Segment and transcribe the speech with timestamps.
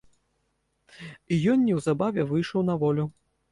[1.35, 3.09] І ён неўзабаве выйшаў на волю.